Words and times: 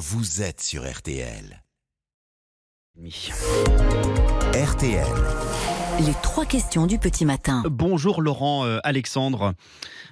vous 0.00 0.40
êtes 0.40 0.62
sur 0.62 0.90
RTL. 0.90 1.62
RTL. 3.02 5.06
Les 6.06 6.14
trois 6.22 6.46
questions 6.46 6.86
du 6.86 6.98
petit 6.98 7.26
matin. 7.26 7.62
Bonjour 7.66 8.22
Laurent 8.22 8.64
euh, 8.64 8.78
Alexandre. 8.84 9.52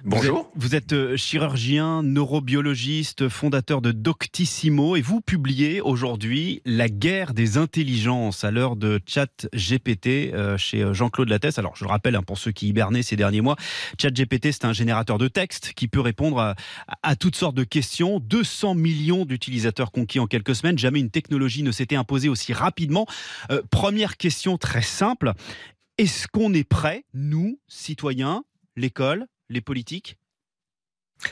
Bonjour. 0.03 0.51
Vous 0.55 0.75
êtes, 0.75 0.91
vous 0.91 0.93
êtes, 0.93 0.93
euh, 0.93 1.17
chirurgien, 1.17 2.03
neurobiologiste, 2.03 3.27
fondateur 3.27 3.81
de 3.81 3.91
Doctissimo 3.91 4.95
et 4.95 5.01
vous 5.01 5.19
publiez 5.19 5.81
aujourd'hui 5.81 6.61
La 6.63 6.89
guerre 6.89 7.33
des 7.33 7.57
intelligences 7.57 8.43
à 8.43 8.51
l'heure 8.51 8.75
de 8.75 8.99
Chat 9.07 9.47
GPT 9.55 10.31
euh, 10.33 10.57
chez 10.57 10.93
Jean-Claude 10.93 11.29
Lattès. 11.29 11.57
Alors 11.57 11.75
je 11.75 11.85
le 11.85 11.89
rappelle 11.89 12.15
hein, 12.15 12.23
pour 12.23 12.37
ceux 12.37 12.51
qui 12.51 12.67
hibernaient 12.67 13.01
ces 13.01 13.15
derniers 13.15 13.41
mois, 13.41 13.55
Chat 13.99 14.11
GPT 14.11 14.51
c'est 14.51 14.65
un 14.65 14.73
générateur 14.73 15.17
de 15.17 15.27
texte 15.27 15.73
qui 15.75 15.87
peut 15.87 16.01
répondre 16.01 16.39
à, 16.39 16.55
à 17.01 17.15
toutes 17.15 17.35
sortes 17.35 17.55
de 17.55 17.63
questions. 17.63 18.19
200 18.19 18.75
millions 18.75 19.25
d'utilisateurs 19.25 19.91
conquis 19.91 20.19
en 20.19 20.27
quelques 20.27 20.55
semaines. 20.55 20.77
Jamais 20.77 20.99
une 20.99 21.09
technologie 21.09 21.63
ne 21.63 21.71
s'était 21.71 21.95
imposée 21.95 22.29
aussi 22.29 22.53
rapidement. 22.53 22.78
Euh, 23.51 23.61
première 23.69 24.17
question 24.17 24.57
très 24.57 24.81
simple. 24.81 25.33
Est-ce 25.97 26.27
qu'on 26.27 26.53
est 26.53 26.63
prêt, 26.63 27.03
nous, 27.13 27.59
citoyens, 27.67 28.43
l'école, 28.75 29.27
les 29.49 29.61
politiques? 29.61 30.17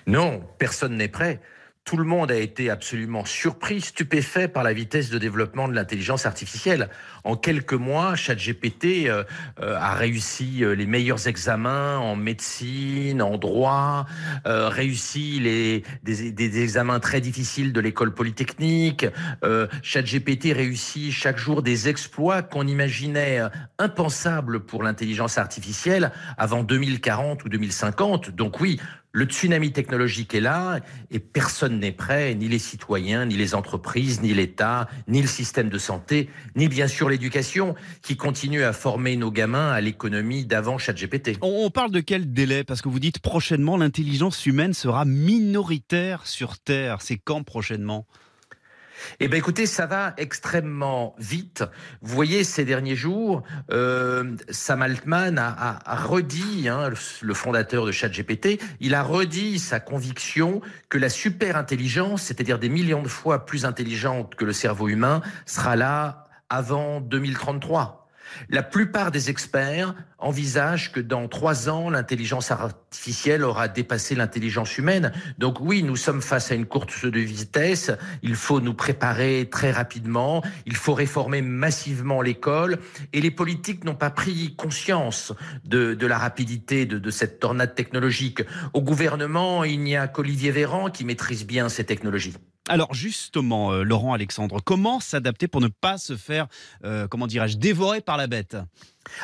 Non, 0.05 0.41
personne 0.59 0.97
n'est 0.97 1.07
prêt. 1.07 1.41
Tout 1.87 1.95
le 1.95 2.03
monde 2.03 2.33
a 2.33 2.35
été 2.35 2.69
absolument 2.69 3.23
surpris, 3.23 3.79
stupéfait 3.79 4.49
par 4.49 4.61
la 4.61 4.73
vitesse 4.73 5.09
de 5.09 5.17
développement 5.17 5.69
de 5.69 5.73
l'intelligence 5.73 6.25
artificielle. 6.25 6.89
En 7.23 7.37
quelques 7.37 7.71
mois, 7.71 8.13
ChatGPT 8.17 9.07
euh, 9.07 9.23
euh, 9.61 9.77
a 9.77 9.95
réussi 9.95 10.65
euh, 10.65 10.75
les 10.75 10.85
meilleurs 10.85 11.29
examens 11.29 11.97
en 11.97 12.17
médecine, 12.17 13.21
en 13.21 13.37
droit, 13.37 14.05
réussi 14.43 15.39
les, 15.39 15.83
des, 16.03 16.33
des, 16.33 16.61
examens 16.61 16.99
très 16.99 17.21
difficiles 17.21 17.71
de 17.71 17.79
l'école 17.79 18.13
polytechnique. 18.13 19.05
ChatGPT 19.81 20.51
réussit 20.53 21.13
chaque 21.13 21.37
jour 21.37 21.61
des 21.61 21.87
exploits 21.87 22.41
qu'on 22.41 22.67
imaginait 22.67 23.39
impensables 23.79 24.59
pour 24.59 24.83
l'intelligence 24.83 25.37
artificielle 25.37 26.11
avant 26.37 26.63
2040 26.63 27.45
ou 27.45 27.49
2050. 27.49 28.31
Donc 28.31 28.59
oui, 28.59 28.77
le 29.13 29.25
tsunami 29.25 29.71
technologique 29.71 30.35
est 30.35 30.41
là 30.41 30.79
et 31.09 31.19
personne 31.19 31.79
n'est 31.79 31.91
prêt, 31.91 32.35
ni 32.35 32.47
les 32.47 32.59
citoyens, 32.59 33.25
ni 33.25 33.35
les 33.35 33.55
entreprises, 33.55 34.21
ni 34.21 34.33
l'État, 34.33 34.87
ni 35.07 35.21
le 35.21 35.27
système 35.27 35.69
de 35.69 35.77
santé, 35.77 36.29
ni 36.55 36.67
bien 36.67 36.87
sûr 36.87 37.09
l'éducation 37.09 37.75
qui 38.01 38.15
continue 38.15 38.63
à 38.63 38.73
former 38.73 39.15
nos 39.15 39.31
gamins 39.31 39.71
à 39.71 39.81
l'économie 39.81 40.45
d'avant 40.45 40.77
ChatGPT. 40.77 41.37
On 41.41 41.69
parle 41.71 41.91
de 41.91 41.99
quel 41.99 42.31
délai? 42.31 42.63
Parce 42.63 42.81
que 42.81 42.89
vous 42.89 42.99
dites 42.99 43.19
prochainement 43.19 43.77
l'intelligence 43.77 44.45
humaine 44.45 44.73
sera 44.73 45.05
minoritaire 45.05 46.27
sur 46.27 46.59
Terre. 46.59 47.01
C'est 47.01 47.17
quand 47.17 47.43
prochainement? 47.43 48.05
Eh 49.19 49.27
bien, 49.27 49.37
écoutez, 49.37 49.65
ça 49.65 49.85
va 49.85 50.13
extrêmement 50.17 51.15
vite. 51.17 51.63
Vous 52.01 52.13
voyez, 52.13 52.43
ces 52.43 52.65
derniers 52.65 52.95
jours, 52.95 53.43
euh, 53.71 54.35
Sam 54.49 54.81
Altman 54.81 55.37
a, 55.37 55.79
redit, 55.95 56.67
hein, 56.69 56.89
le 57.21 57.33
fondateur 57.33 57.85
de 57.85 57.91
ChatGPT, 57.91 58.59
il 58.79 58.95
a 58.95 59.03
redit 59.03 59.59
sa 59.59 59.79
conviction 59.79 60.61
que 60.89 60.97
la 60.97 61.09
super 61.09 61.57
intelligence, 61.57 62.23
c'est-à-dire 62.23 62.59
des 62.59 62.69
millions 62.69 63.01
de 63.01 63.07
fois 63.07 63.45
plus 63.45 63.65
intelligente 63.65 64.35
que 64.35 64.45
le 64.45 64.53
cerveau 64.53 64.87
humain, 64.87 65.21
sera 65.45 65.75
là 65.75 66.27
avant 66.49 67.01
2033. 67.01 68.06
La 68.49 68.63
plupart 68.63 69.11
des 69.11 69.29
experts 69.29 69.93
envisagent 70.19 70.91
que 70.91 70.99
dans 70.99 71.27
trois 71.27 71.69
ans, 71.69 71.89
l'intelligence 71.89 72.51
artificielle 72.51 73.43
aura 73.43 73.67
dépassé 73.67 74.15
l'intelligence 74.15 74.77
humaine. 74.77 75.11
Donc 75.37 75.59
oui, 75.59 75.83
nous 75.83 75.95
sommes 75.95 76.21
face 76.21 76.51
à 76.51 76.55
une 76.55 76.65
course 76.65 77.05
de 77.05 77.19
vitesse. 77.19 77.91
Il 78.23 78.35
faut 78.35 78.59
nous 78.59 78.73
préparer 78.73 79.47
très 79.51 79.71
rapidement. 79.71 80.43
Il 80.65 80.75
faut 80.75 80.93
réformer 80.93 81.41
massivement 81.41 82.21
l'école. 82.21 82.79
Et 83.13 83.21
les 83.21 83.31
politiques 83.31 83.83
n'ont 83.83 83.95
pas 83.95 84.09
pris 84.09 84.55
conscience 84.55 85.33
de, 85.65 85.95
la 86.05 86.17
rapidité 86.17 86.85
de, 86.85 86.97
de, 86.97 87.11
cette 87.11 87.39
tornade 87.39 87.75
technologique. 87.75 88.41
Au 88.73 88.81
gouvernement, 88.81 89.63
il 89.63 89.81
n'y 89.81 89.95
a 89.95 90.07
qu'Olivier 90.07 90.51
Véran 90.51 90.89
qui 90.89 91.05
maîtrise 91.05 91.45
bien 91.45 91.69
ces 91.69 91.83
technologies. 91.83 92.35
Alors 92.69 92.93
justement, 92.93 93.71
euh, 93.71 93.83
Laurent 93.83 94.13
Alexandre, 94.13 94.59
comment 94.63 94.99
s'adapter 94.99 95.47
pour 95.47 95.61
ne 95.61 95.69
pas 95.69 95.97
se 95.97 96.17
faire, 96.17 96.47
euh, 96.83 97.07
comment 97.07 97.27
dirais-je, 97.27 97.57
dévorer 97.57 98.01
par 98.01 98.17
la 98.17 98.27
bête? 98.27 98.57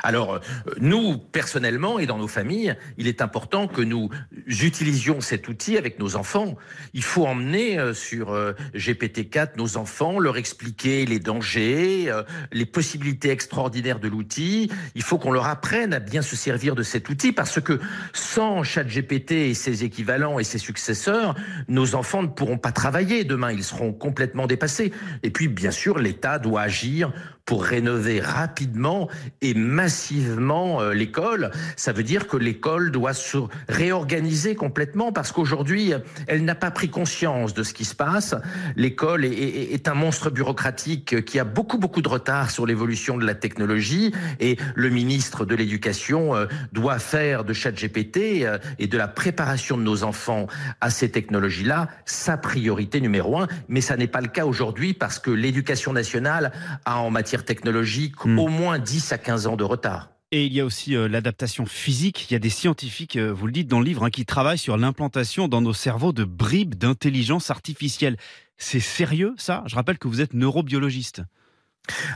Alors, 0.03 0.39
nous, 0.79 1.17
personnellement, 1.17 1.99
et 1.99 2.05
dans 2.05 2.17
nos 2.17 2.27
familles, 2.27 2.75
il 2.97 3.07
est 3.07 3.21
important 3.21 3.67
que 3.67 3.81
nous 3.81 4.09
utilisions 4.47 5.21
cet 5.21 5.47
outil 5.47 5.77
avec 5.77 5.99
nos 5.99 6.15
enfants. 6.15 6.55
Il 6.93 7.03
faut 7.03 7.25
emmener 7.25 7.79
euh, 7.79 7.93
sur 7.93 8.33
GPT-4 8.73 9.57
nos 9.57 9.77
enfants, 9.77 10.19
leur 10.19 10.37
expliquer 10.37 11.05
les 11.05 11.19
dangers, 11.19 12.11
les 12.51 12.65
possibilités 12.65 13.29
extraordinaires 13.29 13.99
de 13.99 14.07
l'outil. 14.07 14.71
Il 14.95 15.03
faut 15.03 15.17
qu'on 15.17 15.31
leur 15.31 15.47
apprenne 15.47 15.93
à 15.93 15.99
bien 15.99 16.21
se 16.21 16.35
servir 16.35 16.75
de 16.75 16.83
cet 16.83 17.09
outil 17.09 17.31
parce 17.31 17.59
que 17.61 17.79
sans 18.13 18.63
ChatGPT 18.63 19.31
et 19.31 19.53
ses 19.53 19.83
équivalents 19.83 20.39
et 20.39 20.43
ses 20.43 20.57
successeurs, 20.57 21.35
nos 21.67 21.95
enfants 21.95 22.23
ne 22.23 22.27
pourront 22.27 22.57
pas 22.57 22.71
travailler. 22.71 23.23
Demain, 23.23 23.51
ils 23.51 23.63
seront 23.63 23.93
complètement 23.93 24.47
dépassés. 24.47 24.91
Et 25.23 25.31
puis, 25.31 25.47
bien 25.47 25.71
sûr, 25.71 25.99
l'État 25.99 26.39
doit 26.39 26.61
agir 26.61 27.11
pour 27.45 27.63
rénover 27.63 28.21
rapidement 28.21 29.09
et 29.41 29.53
massivement 29.53 30.81
euh, 30.81 30.93
l'école. 30.93 31.51
Ça 31.75 31.91
veut 31.91 32.03
dire 32.03 32.27
que 32.27 32.37
l'école 32.37 32.91
doit 32.91 33.13
se 33.13 33.37
réorganiser 33.67 34.55
complètement 34.55 35.11
parce 35.11 35.31
qu'aujourd'hui, 35.31 35.93
elle 36.27 36.45
n'a 36.45 36.55
pas 36.55 36.71
pris 36.71 36.89
conscience 36.89 37.53
de 37.53 37.63
ce 37.63 37.73
qui 37.73 37.85
se 37.85 37.95
passe. 37.95 38.35
L'école 38.75 39.25
est, 39.25 39.87
un 39.87 39.93
monstre 39.93 40.29
bureaucratique 40.29 41.25
qui 41.25 41.39
a 41.39 41.43
beaucoup, 41.43 41.77
beaucoup 41.77 42.01
de 42.01 42.07
retard 42.07 42.49
sur 42.51 42.65
l'évolution 42.65 43.17
de 43.17 43.25
la 43.25 43.35
technologie 43.35 44.13
et 44.39 44.57
le 44.75 44.89
ministre 44.89 45.45
de 45.45 45.55
l'Éducation 45.55 46.35
euh, 46.35 46.45
doit 46.71 46.99
faire 46.99 47.43
de 47.43 47.51
ChatGPT 47.51 48.43
euh, 48.43 48.57
et 48.79 48.87
de 48.87 48.97
la 48.97 49.09
préparation 49.09 49.77
de 49.77 49.83
nos 49.83 50.03
enfants 50.03 50.47
à 50.79 50.89
ces 50.89 51.11
technologies-là 51.11 51.89
sa 52.05 52.37
priorité 52.37 53.01
numéro 53.01 53.37
un. 53.37 53.47
Mais 53.67 53.81
ça 53.81 53.97
n'est 53.97 54.07
pas 54.07 54.21
le 54.21 54.27
cas 54.27 54.45
aujourd'hui 54.45 54.93
parce 54.93 55.19
que 55.19 55.31
l'éducation 55.31 55.91
nationale 55.91 56.51
a 56.85 56.99
en 56.99 57.11
matière 57.11 57.32
technologique 57.41 58.23
mmh. 58.23 58.39
au 58.39 58.47
moins 58.47 58.77
10 58.77 59.11
à 59.11 59.17
15 59.17 59.47
ans 59.47 59.55
de 59.55 59.63
retard. 59.63 60.09
Et 60.31 60.45
il 60.45 60.53
y 60.53 60.61
a 60.61 60.65
aussi 60.65 60.95
euh, 60.95 61.07
l'adaptation 61.07 61.67
physique. 61.67 62.29
Il 62.29 62.33
y 62.33 62.35
a 62.35 62.39
des 62.39 62.49
scientifiques, 62.49 63.17
euh, 63.17 63.31
vous 63.31 63.45
le 63.45 63.51
dites 63.51 63.67
dans 63.67 63.79
le 63.79 63.85
livre, 63.85 64.03
hein, 64.03 64.09
qui 64.09 64.25
travaillent 64.25 64.57
sur 64.57 64.77
l'implantation 64.77 65.47
dans 65.47 65.61
nos 65.61 65.73
cerveaux 65.73 66.11
de 66.11 66.23
bribes 66.23 66.73
d'intelligence 66.73 67.51
artificielle. 67.51 68.17
C'est 68.57 68.79
sérieux 68.79 69.35
ça? 69.37 69.63
Je 69.67 69.75
rappelle 69.75 69.99
que 69.99 70.07
vous 70.07 70.21
êtes 70.21 70.33
neurobiologiste. 70.33 71.21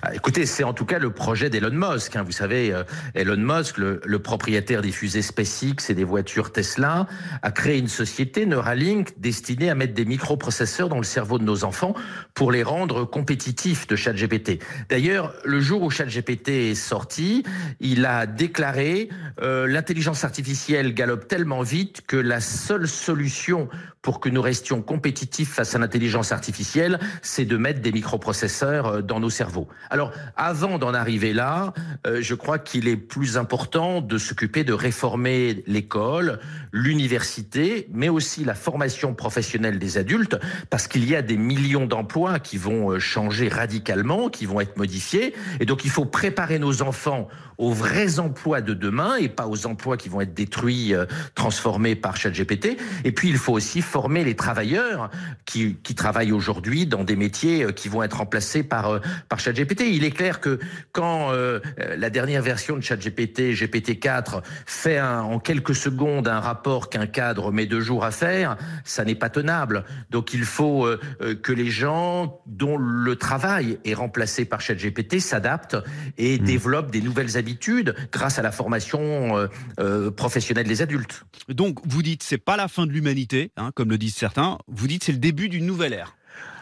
Ah, 0.02 0.16
écoutez, 0.16 0.46
c'est 0.46 0.64
en 0.64 0.74
tout 0.74 0.86
cas 0.86 1.00
le 1.00 1.10
projet 1.10 1.50
d'Elon 1.50 1.72
Musk. 1.72 2.16
Hein. 2.16 2.24
Vous 2.24 2.32
savez, 2.32 2.72
euh, 2.72 2.84
Elon 3.16 3.36
Musk, 3.38 3.78
le, 3.78 4.20
propriétaire 4.20 4.82
des 4.82 4.92
fusées 4.92 5.22
SpaceX 5.22 5.90
et 5.90 5.94
des 5.94 6.04
voitures 6.04 6.52
Tesla, 6.52 7.08
a 7.42 7.52
créé 7.52 7.78
une 7.78 7.88
société 7.88 8.46
Neuralink 8.46 9.20
destinée 9.20 9.70
à 9.70 9.76
mettre 9.76 9.94
des 9.94 10.06
microprocesseurs 10.06 10.88
dans 10.88 10.98
le 10.98 11.04
cerveau 11.04 11.40
de 11.40 11.44
nos 11.44 11.64
enfants 11.64 11.96
pour 12.34 12.52
les 12.52 12.64
rendre 12.64 13.06
compétitifs 13.06 13.88
de 13.88 13.96
ChatGPT. 13.96 14.64
D'ailleurs, 14.90 15.34
le 15.44 15.60
jour 15.60 15.82
où 15.82 15.90
ChatGPT 15.90 16.50
est 16.50 16.76
sorti, 16.76 17.44
il 17.80 18.06
a 18.06 18.26
déclaré 18.26 19.10
euh, 19.42 19.68
l'intelligence 19.68 20.24
artificielle 20.24 20.94
galope 20.94 21.28
tellement 21.28 21.62
vite 21.62 22.04
que 22.08 22.18
la 22.18 22.40
seule 22.40 22.88
solution 22.88 23.68
pour 24.02 24.20
que 24.20 24.30
nous 24.30 24.42
restions 24.42 24.82
compétitifs 24.82 25.52
face 25.52 25.76
à 25.76 25.80
l'intelligence 25.80 26.32
artificielle, 26.32 27.00
c'est 27.22 27.46
de 27.46 27.58
mettre 27.58 27.82
des 27.82 27.92
microprocesseurs 27.92 29.04
dans 29.04 29.20
nos 29.20 29.30
cerveaux. 29.30 29.57
Alors, 29.90 30.12
avant 30.36 30.78
d'en 30.78 30.94
arriver 30.94 31.34
là, 31.34 31.74
euh, 32.06 32.20
je 32.22 32.36
crois 32.36 32.60
qu'il 32.60 32.88
est 32.88 32.98
plus 32.98 33.38
important 33.38 34.02
de 34.02 34.18
s'occuper 34.18 34.64
de 34.64 34.74
réformer 34.74 35.64
l'école, 35.68 36.40
l'université, 36.72 37.88
mais 37.92 38.10
aussi 38.10 38.44
la 38.44 38.56
formation 38.56 39.14
professionnelle 39.14 39.80
des 39.80 39.98
adultes, 39.98 40.38
parce 40.70 40.88
qu'il 40.88 41.08
y 41.10 41.16
a 41.16 41.22
des 41.22 41.38
millions 41.38 41.86
d'emplois 41.86 42.40
qui 42.40 42.58
vont 42.58 43.00
changer 43.00 43.48
radicalement, 43.48 44.30
qui 44.30 44.46
vont 44.46 44.60
être 44.60 44.78
modifiés, 44.78 45.34
et 45.60 45.66
donc 45.66 45.86
il 45.86 45.92
faut 45.92 46.06
préparer 46.06 46.60
nos 46.60 46.82
enfants 46.82 47.28
aux 47.58 47.72
vrais 47.72 48.20
emplois 48.20 48.62
de 48.62 48.74
demain 48.74 49.16
et 49.18 49.30
pas 49.30 49.48
aux 49.48 49.66
emplois 49.66 49.98
qui 49.98 50.10
vont 50.10 50.22
être 50.22 50.34
détruits, 50.34 50.94
euh, 50.94 51.06
transformés 51.36 51.96
par 51.96 52.16
ChatGPT. 52.16 52.78
Et 53.04 53.12
puis 53.12 53.30
il 53.30 53.38
faut 53.38 53.54
aussi 53.54 53.82
former 53.82 54.24
les 54.24 54.36
travailleurs 54.36 55.10
qui, 55.46 55.76
travaillent 55.96 56.32
aujourd'hui 56.32 56.86
dans 56.86 57.04
des 57.04 57.16
métiers 57.16 57.64
euh, 57.64 57.72
qui 57.72 57.90
vont 57.90 58.04
être 58.04 58.18
remplacés 58.18 58.62
par, 58.62 58.90
euh, 58.90 59.00
par 59.30 59.40
ChatGPT. 59.48 59.82
Il 59.92 60.04
est 60.04 60.12
clair 60.12 60.40
que 60.40 60.60
quand 60.92 61.32
euh, 61.32 61.60
la 61.98 62.10
dernière 62.10 62.42
version 62.42 62.76
de 62.76 62.82
ChatGPT, 62.82 63.54
GPT-4, 63.54 64.42
fait 64.66 64.98
un, 64.98 65.22
en 65.22 65.40
quelques 65.40 65.76
secondes 65.76 66.28
un 66.28 66.40
rapport 66.40 66.90
qu'un 66.90 67.08
cadre 67.08 67.52
met 67.52 67.66
deux 67.66 67.82
jours 67.82 68.04
à 68.04 68.12
faire, 68.12 68.58
ça 68.84 69.06
n'est 69.06 69.16
pas 69.16 69.30
tenable. 69.30 69.86
Donc 70.10 70.34
il 70.34 70.44
faut 70.44 70.86
euh, 70.86 71.00
que 71.42 71.52
les 71.52 71.70
gens 71.70 72.42
dont 72.46 72.78
le 72.78 73.16
travail 73.16 73.80
est 73.86 73.94
remplacé 73.94 74.46
par 74.46 74.62
ChatGPT 74.62 75.20
s'adaptent 75.20 75.78
et 76.18 76.40
mmh. 76.40 76.44
développent 76.44 76.92
des 76.92 77.02
nouvelles 77.02 77.38
habitudes 77.38 77.96
grâce 78.12 78.40
à 78.40 78.42
la 78.42 78.52
formation 78.52 79.38
euh, 79.38 79.48
euh, 79.80 80.12
professionnelle 80.12 80.68
des 80.68 80.82
adultes. 80.82 81.24
Donc 81.50 81.80
vous 81.86 82.02
dites 82.02 82.24
c'est 82.24 82.38
pas 82.38 82.58
la 82.58 82.68
fin 82.68 82.86
de 82.86 82.92
l'humanité, 82.92 83.52
hein, 83.58 83.72
comme 83.76 83.90
le 83.90 83.98
disent 83.98 84.16
certains. 84.16 84.58
Vous 84.68 84.88
dites 84.88 85.04
c'est 85.04 85.12
le 85.12 85.18
début 85.18 85.50
d'une 85.50 85.66
nouvelle 85.66 85.94
ère. 85.94 86.16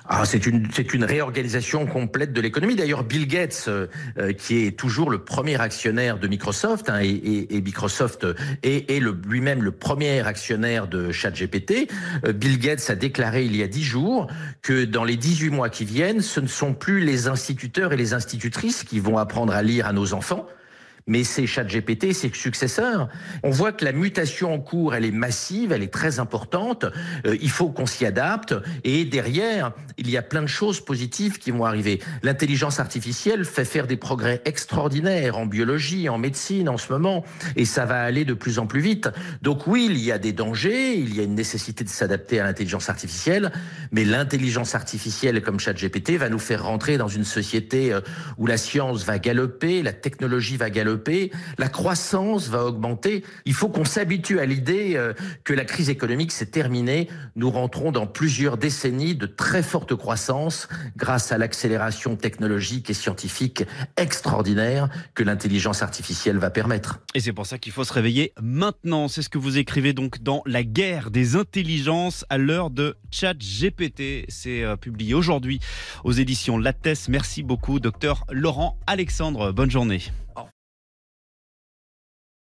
Ah, 0.07 0.23
c'est 0.25 0.45
une 0.45 1.03
réorganisation 1.03 1.87
complète 1.87 2.31
de 2.31 2.39
l'économie. 2.39 2.75
D'ailleurs, 2.75 3.03
Bill 3.03 3.27
Gates, 3.27 3.65
euh, 3.67 3.87
euh, 4.19 4.33
qui 4.33 4.65
est 4.65 4.77
toujours 4.77 5.09
le 5.09 5.23
premier 5.23 5.59
actionnaire 5.59 6.19
de 6.19 6.27
Microsoft, 6.27 6.89
hein, 6.89 6.99
et, 7.01 7.61
Microsoft 7.61 8.27
est, 8.61 8.91
est 8.91 8.99
lui-même 8.99 9.63
le 9.63 9.71
premier 9.71 10.25
actionnaire 10.25 10.87
de 10.87 11.11
ChatGPT, 11.11 11.89
euh, 12.25 12.33
Bill 12.33 12.59
Gates 12.59 12.87
a 12.89 12.95
déclaré 12.95 13.45
il 13.45 13.55
y 13.55 13.63
a 13.63 13.67
dix 13.67 13.83
jours 13.83 14.27
que 14.61 14.85
dans 14.85 15.03
les 15.03 15.17
18 15.17 15.49
mois 15.49 15.69
qui 15.69 15.85
viennent, 15.85 16.21
ce 16.21 16.39
ne 16.39 16.47
sont 16.47 16.73
plus 16.73 16.99
les 16.99 17.27
instituteurs 17.27 17.91
et 17.91 17.97
les 17.97 18.13
institutrices 18.13 18.83
qui 18.83 18.99
vont 18.99 19.17
apprendre 19.17 19.53
à 19.53 19.63
lire 19.63 19.87
à 19.87 19.93
nos 19.93 20.13
enfants, 20.13 20.45
mais 21.07 21.23
c'est 21.23 21.45
ChatGPT, 21.45 22.13
ses 22.13 22.31
successeurs. 22.33 23.09
On 23.43 23.51
voit 23.51 23.71
que 23.71 23.85
la 23.85 23.91
mutation 23.91 24.53
en 24.53 24.59
cours, 24.59 24.95
elle 24.95 25.05
est 25.05 25.11
massive, 25.11 25.71
elle 25.71 25.83
est 25.83 25.93
très 25.93 26.19
importante. 26.19 26.85
Euh, 27.27 27.37
il 27.41 27.51
faut 27.51 27.69
qu'on 27.69 27.85
s'y 27.85 28.05
adapte. 28.05 28.55
Et 28.83 29.05
derrière, 29.05 29.71
il 29.97 30.09
y 30.09 30.17
a 30.17 30.23
plein 30.23 30.41
de 30.41 30.47
choses 30.47 30.83
positives 30.83 31.37
qui 31.37 31.51
vont 31.51 31.65
arriver. 31.65 32.01
L'intelligence 32.23 32.79
artificielle 32.79 33.45
fait 33.45 33.65
faire 33.65 33.85
des 33.85 33.97
progrès 33.97 34.41
extraordinaires 34.45 35.37
en 35.37 35.45
biologie, 35.45 36.09
en 36.09 36.17
médecine 36.17 36.69
en 36.69 36.77
ce 36.77 36.91
moment, 36.91 37.23
et 37.55 37.65
ça 37.65 37.85
va 37.85 38.01
aller 38.01 38.25
de 38.25 38.33
plus 38.33 38.57
en 38.57 38.65
plus 38.65 38.81
vite. 38.81 39.09
Donc 39.43 39.67
oui, 39.67 39.87
il 39.89 39.99
y 39.99 40.11
a 40.11 40.17
des 40.17 40.33
dangers, 40.33 40.95
il 40.95 41.15
y 41.15 41.19
a 41.19 41.23
une 41.23 41.35
nécessité 41.35 41.83
de 41.83 41.89
s'adapter 41.89 42.39
à 42.39 42.45
l'intelligence 42.45 42.89
artificielle, 42.89 43.51
mais 43.91 44.05
l'intelligence 44.05 44.73
artificielle 44.73 45.43
comme 45.43 45.59
ChatGPT 45.59 46.17
va 46.17 46.29
nous 46.29 46.39
faire 46.39 46.63
rentrer 46.63 46.97
dans 46.97 47.07
une 47.07 47.25
société 47.25 47.93
euh, 47.93 48.01
où 48.39 48.47
la 48.47 48.57
science 48.57 49.05
va 49.05 49.19
galoper, 49.19 49.83
la 49.83 49.93
technologie 49.93 50.57
va 50.57 50.71
galoper 50.71 50.94
la 51.57 51.67
croissance 51.69 52.47
va 52.49 52.65
augmenter. 52.65 53.23
Il 53.45 53.53
faut 53.53 53.69
qu'on 53.69 53.85
s'habitue 53.85 54.39
à 54.39 54.45
l'idée 54.45 54.93
euh, 54.95 55.13
que 55.43 55.53
la 55.53 55.65
crise 55.65 55.89
économique 55.89 56.31
s'est 56.31 56.45
terminée. 56.47 57.09
Nous 57.35 57.49
rentrons 57.49 57.91
dans 57.91 58.07
plusieurs 58.07 58.57
décennies 58.57 59.15
de 59.15 59.25
très 59.25 59.63
forte 59.63 59.95
croissance 59.95 60.67
grâce 60.95 61.31
à 61.31 61.37
l'accélération 61.37 62.15
technologique 62.15 62.89
et 62.89 62.93
scientifique 62.93 63.63
extraordinaire 63.97 64.89
que 65.13 65.23
l'intelligence 65.23 65.81
artificielle 65.81 66.37
va 66.37 66.49
permettre. 66.49 66.99
Et 67.13 67.19
c'est 67.19 67.33
pour 67.33 67.45
ça 67.45 67.57
qu'il 67.57 67.71
faut 67.71 67.83
se 67.83 67.93
réveiller 67.93 68.33
maintenant. 68.41 69.07
C'est 69.07 69.21
ce 69.21 69.29
que 69.29 69.37
vous 69.37 69.57
écrivez 69.57 69.93
donc 69.93 70.21
dans 70.21 70.41
La 70.45 70.63
guerre 70.63 71.11
des 71.11 71.35
intelligences 71.35 72.25
à 72.29 72.37
l'heure 72.37 72.69
de 72.69 72.95
Chat 73.11 73.35
GPT. 73.37 74.25
C'est 74.29 74.63
euh, 74.63 74.75
publié 74.75 75.13
aujourd'hui 75.13 75.59
aux 76.03 76.11
éditions 76.11 76.57
Lattès. 76.57 77.09
Merci 77.09 77.43
beaucoup, 77.43 77.79
docteur 77.79 78.25
Laurent 78.31 78.77
Alexandre. 78.87 79.51
Bonne 79.51 79.71
journée. 79.71 80.01